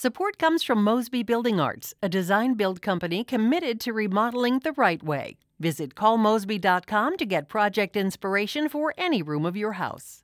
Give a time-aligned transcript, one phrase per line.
[0.00, 5.02] Support comes from Mosby Building Arts, a design build company committed to remodeling the right
[5.02, 5.38] way.
[5.58, 10.22] Visit callmosby.com to get project inspiration for any room of your house.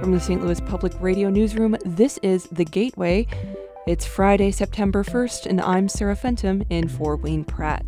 [0.00, 0.44] From the St.
[0.44, 3.26] Louis Public Radio Newsroom, this is The Gateway.
[3.86, 7.86] It's Friday, September 1st, and I'm Sarah Fentem in for Wayne Pratt.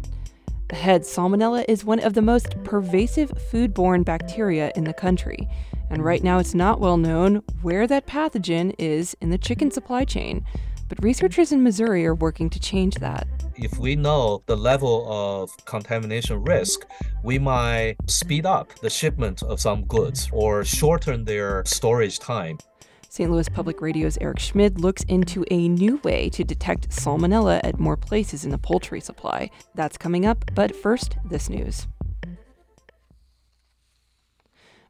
[0.71, 5.49] Ahead, salmonella is one of the most pervasive foodborne bacteria in the country,
[5.91, 10.05] and right now it's not well known where that pathogen is in the chicken supply
[10.05, 10.45] chain.
[10.89, 13.29] But researchers in Missouri are working to change that.
[13.55, 16.85] If we know the level of contamination risk,
[17.23, 22.59] we might speed up the shipment of some goods or shorten their storage time.
[23.17, 23.31] St.
[23.31, 27.97] Louis Public Radio's Eric Schmid looks into a new way to detect salmonella at more
[27.97, 29.51] places in the poultry supply.
[29.75, 31.87] That's coming up, but first, this news.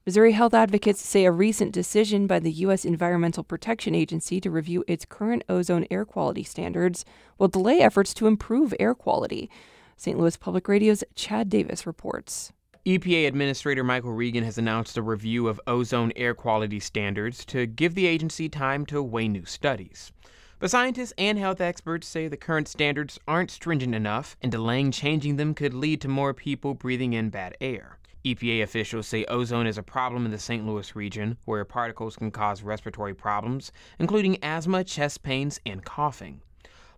[0.04, 2.84] Missouri health advocates say a recent decision by the U.S.
[2.84, 7.04] Environmental Protection Agency to review its current ozone air quality standards
[7.38, 9.48] will delay efforts to improve air quality.
[9.96, 10.18] St.
[10.18, 12.52] Louis Public Radio's Chad Davis reports.
[12.86, 17.96] EPA Administrator Michael Regan has announced a review of ozone air quality standards to give
[17.96, 20.12] the agency time to weigh new studies.
[20.60, 25.34] But scientists and health experts say the current standards aren't stringent enough, and delaying changing
[25.34, 27.98] them could lead to more people breathing in bad air.
[28.24, 30.64] EPA officials say ozone is a problem in the St.
[30.64, 36.40] Louis region, where particles can cause respiratory problems, including asthma, chest pains, and coughing.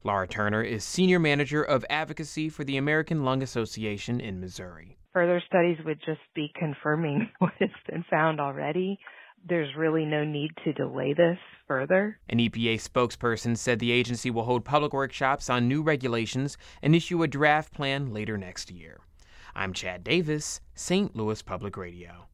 [0.04, 5.42] Laura Turner is Senior Manager of Advocacy for the American Lung Association in Missouri further
[5.48, 8.96] studies would just be confirming what has been found already.
[9.48, 12.20] There's really no need to delay this further.
[12.28, 17.24] An EPA spokesperson said the agency will hold public workshops on new regulations and issue
[17.24, 19.00] a draft plan later next year.
[19.56, 21.16] I'm Chad Davis, St.
[21.16, 22.28] Louis Public Radio.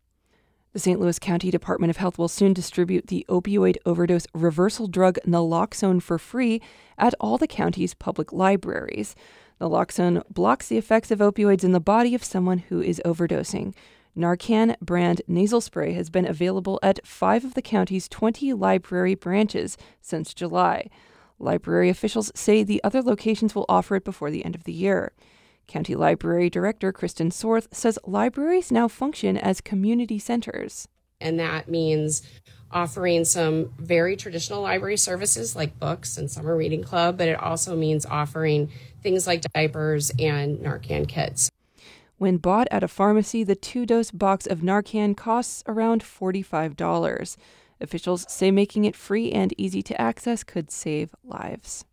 [0.74, 1.00] The St.
[1.00, 6.18] Louis County Department of Health will soon distribute the opioid overdose reversal drug naloxone for
[6.18, 6.60] free
[6.98, 9.14] at all the county's public libraries.
[9.60, 13.74] Naloxone blocks the effects of opioids in the body of someone who is overdosing.
[14.16, 19.76] Narcan brand nasal spray has been available at five of the county's 20 library branches
[20.00, 20.88] since July.
[21.38, 25.12] Library officials say the other locations will offer it before the end of the year.
[25.66, 30.88] County Library Director Kristen Sorth says libraries now function as community centers.
[31.20, 32.22] And that means
[32.70, 37.76] offering some very traditional library services like books and summer reading club, but it also
[37.76, 38.70] means offering
[39.02, 41.48] things like diapers and Narcan kits.
[42.18, 47.36] When bought at a pharmacy, the two dose box of Narcan costs around $45.
[47.80, 51.84] Officials say making it free and easy to access could save lives.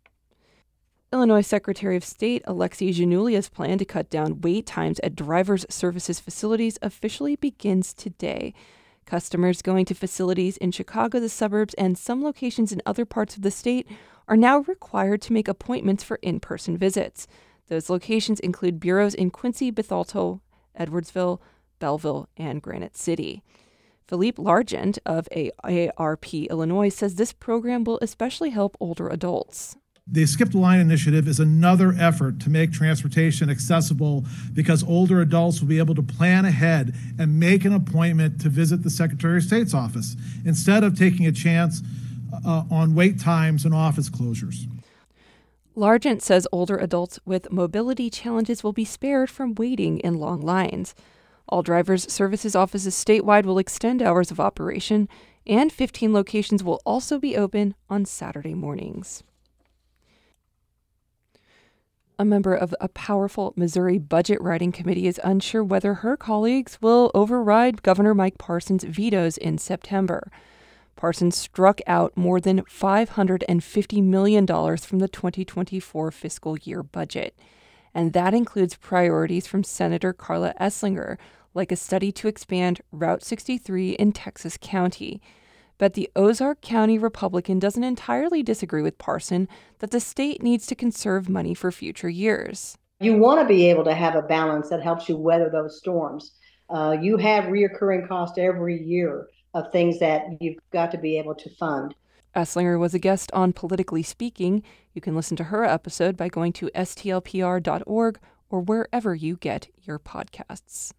[1.12, 6.18] Illinois Secretary of State Alexi Giannoulias plan to cut down wait times at driver's services
[6.18, 8.54] facilities officially begins today.
[9.12, 13.42] Customers going to facilities in Chicago, the suburbs, and some locations in other parts of
[13.42, 13.86] the state
[14.26, 17.28] are now required to make appointments for in person visits.
[17.68, 20.40] Those locations include bureaus in Quincy, Bethalto,
[20.80, 21.40] Edwardsville,
[21.78, 23.42] Belleville, and Granite City.
[24.08, 29.76] Philippe Largent of AARP Illinois says this program will especially help older adults.
[30.08, 35.60] The Skip the Line initiative is another effort to make transportation accessible because older adults
[35.60, 39.44] will be able to plan ahead and make an appointment to visit the Secretary of
[39.44, 41.82] State's office instead of taking a chance
[42.44, 44.66] uh, on wait times and office closures.
[45.76, 50.94] Largent says older adults with mobility challenges will be spared from waiting in long lines.
[51.48, 55.08] All drivers' services offices statewide will extend hours of operation,
[55.46, 59.22] and 15 locations will also be open on Saturday mornings.
[62.22, 67.10] A member of a powerful Missouri budget writing committee is unsure whether her colleagues will
[67.16, 70.30] override Governor Mike Parson's vetoes in September.
[70.94, 77.36] Parsons struck out more than $550 million from the 2024 fiscal year budget.
[77.92, 81.18] And that includes priorities from Senator Karla Eslinger,
[81.54, 85.20] like a study to expand Route 63 in Texas County.
[85.82, 89.48] But the Ozark County Republican doesn't entirely disagree with Parson
[89.80, 92.78] that the state needs to conserve money for future years.
[93.00, 96.34] You want to be able to have a balance that helps you weather those storms.
[96.70, 101.34] Uh, you have reoccurring costs every year of things that you've got to be able
[101.34, 101.96] to fund.
[102.36, 104.62] Eslinger was a guest on Politically Speaking.
[104.94, 108.20] You can listen to her episode by going to stlpr.org
[108.50, 110.92] or wherever you get your podcasts.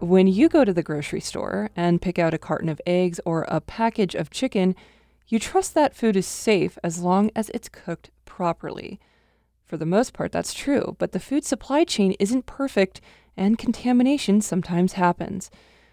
[0.00, 3.42] When you go to the grocery store and pick out a carton of eggs or
[3.42, 4.74] a package of chicken,
[5.28, 8.98] you trust that food is safe as long as it's cooked properly.
[9.66, 13.02] For the most part, that's true, but the food supply chain isn't perfect
[13.36, 15.50] and contamination sometimes happens.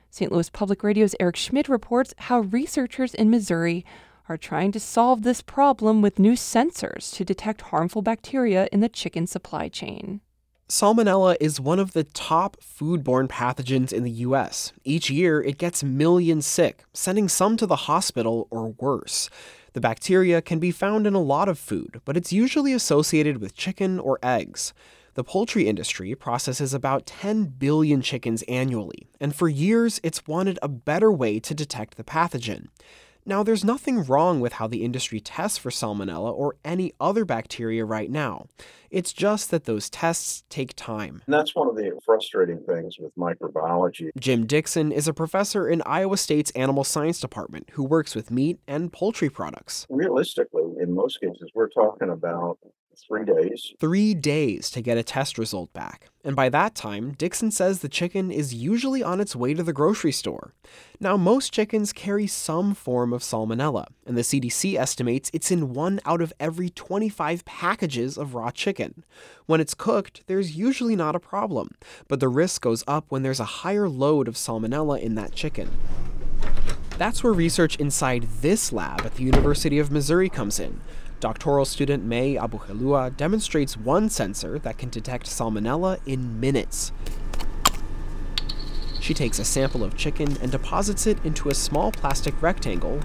[0.10, 0.32] St.
[0.32, 3.86] Louis Public Radio's Eric Schmid reports how researchers in Missouri
[4.30, 8.88] are trying to solve this problem with new sensors to detect harmful bacteria in the
[8.88, 10.22] chicken supply chain.
[10.70, 14.74] Salmonella is one of the top foodborne pathogens in the US.
[14.84, 19.30] Each year, it gets millions sick, sending some to the hospital or worse.
[19.72, 23.56] The bacteria can be found in a lot of food, but it's usually associated with
[23.56, 24.74] chicken or eggs.
[25.14, 30.68] The poultry industry processes about 10 billion chickens annually, and for years it's wanted a
[30.68, 32.68] better way to detect the pathogen.
[33.28, 37.84] Now, there's nothing wrong with how the industry tests for salmonella or any other bacteria
[37.84, 38.48] right now.
[38.90, 41.24] It's just that those tests take time.
[41.26, 44.12] And that's one of the frustrating things with microbiology.
[44.18, 48.60] Jim Dickson is a professor in Iowa State's Animal Science Department who works with meat
[48.66, 49.86] and poultry products.
[49.90, 52.60] Realistically, in most cases, we're talking about
[53.06, 53.74] three days.
[53.80, 56.10] Three days to get a test result back.
[56.24, 59.74] And by that time, Dickson says the chicken is usually on its way to the
[59.74, 60.54] grocery store.
[61.00, 66.00] Now, most chickens carry some form of salmonella, and the CDC estimates it's in one
[66.06, 69.06] out of every 25 packages of raw chicken.
[69.46, 71.72] When it's cooked, there's usually not a problem,
[72.08, 75.70] but the risk goes up when there's a higher load of salmonella in that chicken.
[76.98, 80.82] That's where research inside this lab at the University of Missouri comes in.
[81.20, 86.92] Doctoral student May Abuhelua demonstrates one sensor that can detect salmonella in minutes.
[89.00, 93.00] She takes a sample of chicken and deposits it into a small plastic rectangle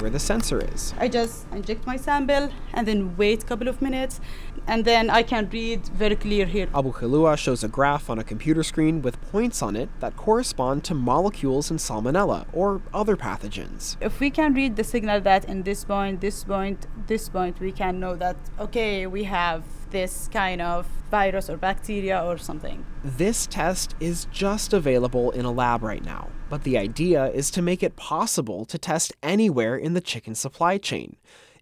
[0.00, 0.92] where the sensor is.
[0.98, 4.20] I just inject my sample and then wait a couple of minutes
[4.66, 6.66] and then I can read very clear here.
[6.68, 10.94] Abuhelua shows a graph on a computer screen with points on it that correspond to
[10.94, 13.96] molecules in salmonella or other pathogens.
[14.00, 17.72] If we can read the signal that in this point, this point, this point, we
[17.72, 22.84] can know that, okay, we have this kind of virus or bacteria or something.
[23.04, 27.62] This test is just available in a lab right now, but the idea is to
[27.62, 31.16] make it possible to test anywhere in the chicken supply chain.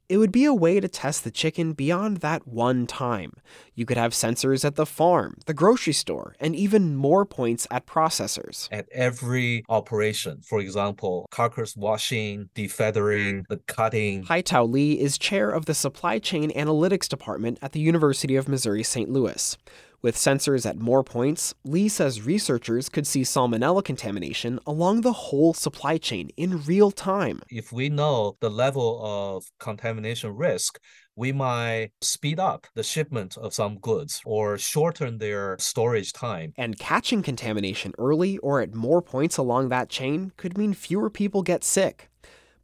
[0.06, 3.32] It would be a way to test the chicken beyond that one time.
[3.74, 7.86] You could have sensors at the farm, the grocery store, and even more points at
[7.86, 8.68] processors.
[8.70, 14.24] At every operation, for example, carcass washing, defeathering, the cutting.
[14.24, 18.82] Haitao Li is chair of the Supply Chain Analytics Department at the University of Missouri
[18.82, 19.08] St.
[19.08, 19.56] Louis.
[20.04, 25.54] With sensors at more points, Li says researchers could see salmonella contamination along the whole
[25.54, 27.40] supply chain in real time.
[27.48, 30.78] If we know the level of contamination risk,
[31.16, 36.52] we might speed up the shipment of some goods or shorten their storage time.
[36.58, 41.42] And catching contamination early or at more points along that chain could mean fewer people
[41.42, 42.10] get sick.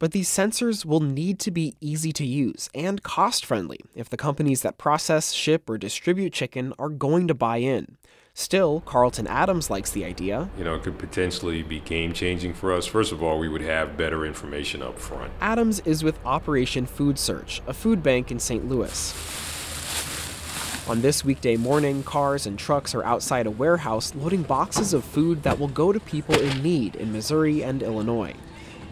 [0.01, 4.17] But these sensors will need to be easy to use and cost friendly if the
[4.17, 7.97] companies that process, ship, or distribute chicken are going to buy in.
[8.33, 10.49] Still, Carlton Adams likes the idea.
[10.57, 12.87] You know, it could potentially be game changing for us.
[12.87, 15.31] First of all, we would have better information up front.
[15.39, 18.67] Adams is with Operation Food Search, a food bank in St.
[18.67, 19.13] Louis.
[20.89, 25.43] On this weekday morning, cars and trucks are outside a warehouse loading boxes of food
[25.43, 28.33] that will go to people in need in Missouri and Illinois.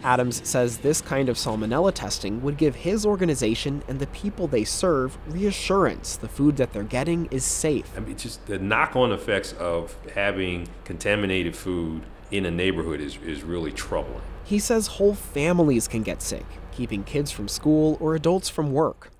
[0.02, 4.64] Adams says this kind of salmonella testing would give his organization and the people they
[4.64, 7.90] serve reassurance the food that they're getting is safe.
[7.96, 13.18] I mean, just the knock on effects of having contaminated food in a neighborhood is,
[13.24, 14.22] is really troubling.
[14.44, 19.10] He says whole families can get sick, keeping kids from school or adults from work.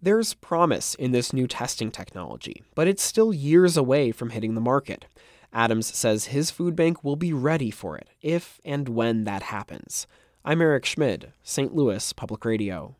[0.00, 4.60] There's promise in this new testing technology, but it's still years away from hitting the
[4.60, 5.06] market.
[5.52, 10.06] Adams says his food bank will be ready for it if and when that happens.
[10.48, 11.74] I'm Eric Schmid, St.
[11.74, 12.96] Louis Public Radio.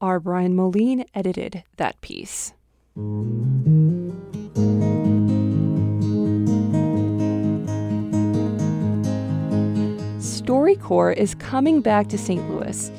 [0.00, 0.18] R.
[0.18, 2.54] Brian Moline edited that piece.
[10.16, 12.48] StoryCorps is coming back to St.
[12.48, 12.90] Louis.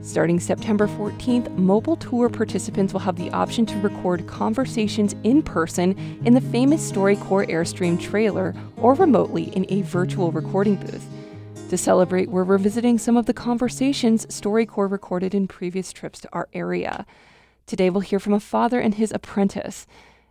[0.00, 5.96] Starting September 14th, mobile tour participants will have the option to record conversations in person
[6.24, 11.06] in the famous StoryCorps Airstream trailer or remotely in a virtual recording booth.
[11.72, 16.46] To celebrate, we're revisiting some of the conversations StoryCorps recorded in previous trips to our
[16.52, 17.06] area.
[17.64, 19.86] Today, we'll hear from a father and his apprentice,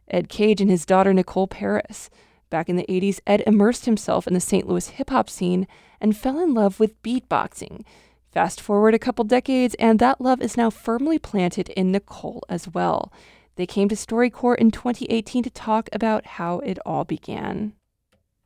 [0.08, 2.12] Ed Cage and his daughter Nicole Paris.
[2.52, 4.68] Back in the 80s, Ed immersed himself in the St.
[4.68, 5.68] Louis hip hop scene
[6.00, 7.86] and fell in love with beatboxing.
[8.32, 12.68] Fast forward a couple decades, and that love is now firmly planted in Nicole as
[12.68, 13.12] well.
[13.56, 17.74] They came to StoryCorps in 2018 to talk about how it all began.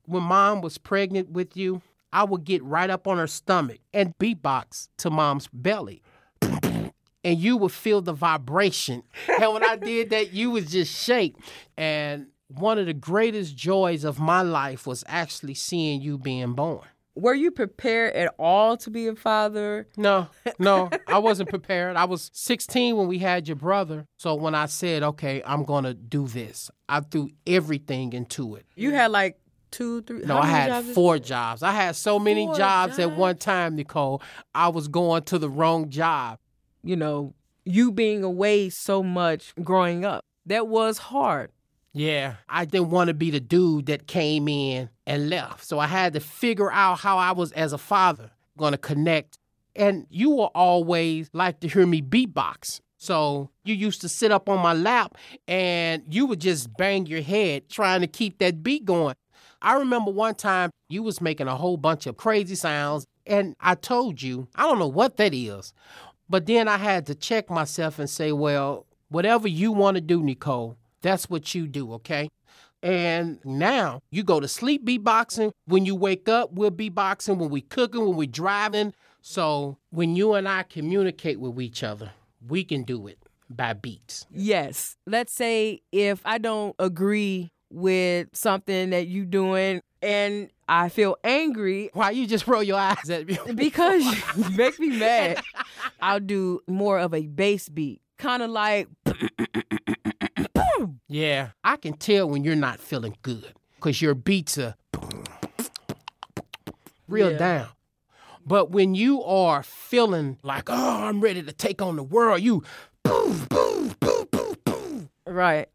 [0.05, 1.81] When mom was pregnant with you,
[2.13, 6.01] I would get right up on her stomach and beatbox to mom's belly.
[6.41, 9.03] and you would feel the vibration.
[9.41, 11.35] And when I did that, you would just shake.
[11.75, 16.85] And one of the greatest joys of my life was actually seeing you being born.
[17.17, 19.87] Were you prepared at all to be a father?
[19.95, 20.27] No,
[20.59, 21.95] no, I wasn't prepared.
[21.95, 24.05] I was 16 when we had your brother.
[24.17, 28.65] So when I said, okay, I'm going to do this, I threw everything into it.
[28.75, 29.39] You had like
[29.75, 30.19] two, three.
[30.19, 31.61] No, I had jobs four jobs.
[31.61, 34.21] I had so many jobs, jobs at one time, Nicole.
[34.53, 36.39] I was going to the wrong job.
[36.83, 37.33] You know,
[37.65, 41.51] you being away so much growing up, that was hard.
[41.91, 45.65] Yeah, I didn't want to be the dude that came in and left.
[45.65, 49.37] So I had to figure out how I was, as a father, going to connect.
[49.75, 52.79] And you will always like to hear me beatbox.
[52.97, 55.17] So you used to sit up on my lap
[55.47, 59.15] and you would just bang your head trying to keep that beat going.
[59.65, 63.73] I remember one time you was making a whole bunch of crazy sounds and I
[63.73, 65.73] told you, I don't know what that is.
[66.29, 70.21] But then I had to check myself and say, well, whatever you want to do,
[70.21, 72.29] Nicole, that's what you do, okay?
[72.83, 75.51] And now you go to sleep beatboxing.
[75.65, 77.37] When you wake up, we're beatboxing.
[77.37, 78.93] When we cooking, when we driving.
[79.21, 82.11] So when you and I communicate with each other,
[82.47, 83.17] we can do it
[83.49, 84.27] by beats.
[84.31, 84.95] Yes.
[85.07, 91.89] Let's say if I don't agree with something that you doing and I feel angry.
[91.93, 93.37] Why you just roll your eyes at me?
[93.55, 94.03] because
[94.35, 95.41] you make me mad.
[96.01, 98.01] I'll do more of a bass beat.
[98.17, 98.87] Kind of like
[101.07, 104.75] yeah, I can tell when you're not feeling good because your beats are
[107.07, 107.37] real yeah.
[107.37, 107.67] down.
[108.45, 112.63] But when you are feeling like, oh, I'm ready to take on the world, you
[115.27, 115.67] Right.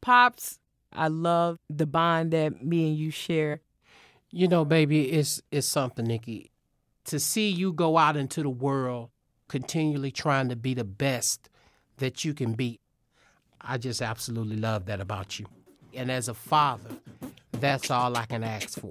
[0.00, 0.58] Pops,
[0.92, 3.60] I love the bond that me and you share.
[4.30, 6.50] You know, baby, it's it's something, Nikki.
[7.06, 9.10] To see you go out into the world
[9.48, 11.48] continually trying to be the best
[11.98, 12.80] that you can be
[13.68, 15.46] I just absolutely love that about you.
[15.92, 16.90] And as a father,
[17.52, 18.90] that's all I can ask for.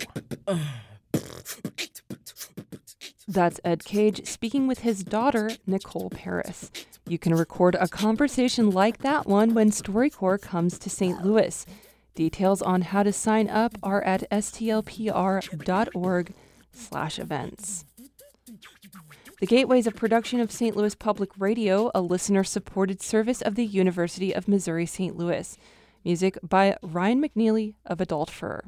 [3.27, 6.71] That's Ed Cage speaking with his daughter, Nicole Paris.
[7.07, 11.23] You can record a conversation like that one when StoryCorps comes to St.
[11.23, 11.65] Louis.
[12.15, 16.33] Details on how to sign up are at stlpr.org
[16.71, 17.85] slash events.
[19.41, 20.77] The Gateway is a production of St.
[20.77, 25.17] Louis Public Radio, a listener supported service of the University of Missouri St.
[25.17, 25.57] Louis.
[26.05, 28.61] Music by Ryan McNeely of Adult Fur.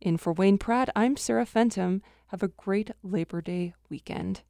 [0.00, 2.00] In for Wayne Pratt, I'm Sarah Fentem.
[2.28, 4.42] Have a great Labor Day weekend.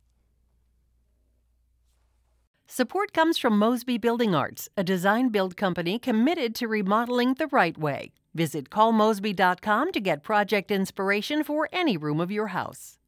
[2.67, 7.79] Support comes from Mosby Building Arts, a design build company committed to remodeling the right
[7.79, 8.13] way.
[8.35, 12.99] Visit callmosby.com to get project inspiration for any room of your house.